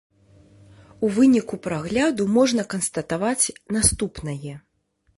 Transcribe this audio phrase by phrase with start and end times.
[1.07, 4.61] У выніку прагляду можна канстатаваць наступнае.